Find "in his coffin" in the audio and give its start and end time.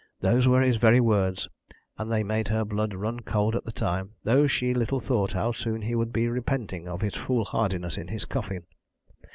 7.99-8.63